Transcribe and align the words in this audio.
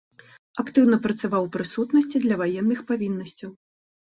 Актыўна 0.63 0.99
працаваў 1.03 1.45
у 1.47 1.51
прысутнасці 1.55 2.23
для 2.25 2.41
ваенных 2.41 2.79
павіннасцяў. 2.89 3.49